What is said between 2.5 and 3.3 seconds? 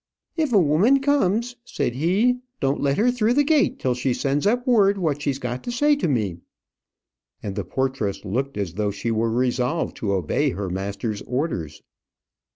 'don't let her